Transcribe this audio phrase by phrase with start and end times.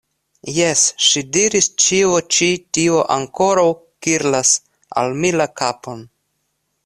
[0.53, 3.67] Jes, ŝi diris, ĉio ĉi tio ankoraŭ
[4.07, 4.55] kirlas
[5.03, 6.05] al mi la kapon.